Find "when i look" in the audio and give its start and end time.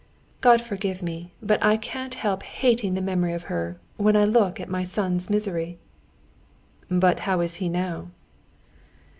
3.97-4.59